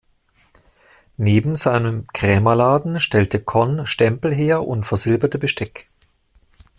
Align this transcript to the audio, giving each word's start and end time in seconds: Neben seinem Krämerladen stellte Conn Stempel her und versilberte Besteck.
Neben 1.17 1.55
seinem 1.55 2.07
Krämerladen 2.07 2.99
stellte 2.99 3.39
Conn 3.39 3.85
Stempel 3.85 4.33
her 4.33 4.65
und 4.65 4.83
versilberte 4.83 5.37
Besteck. 5.37 5.87